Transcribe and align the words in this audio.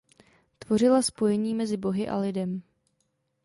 Tvořila 0.59 1.01
spojení 1.01 1.53
mezi 1.53 1.77
bohy 1.77 2.07
a 2.09 2.17
lidem. 2.17 2.61